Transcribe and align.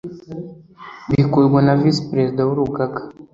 Bikorwa 1.11 1.59
na 1.65 1.73
visi 1.81 2.01
perezida 2.09 2.41
w 2.43 2.49
urugaga 2.53 3.01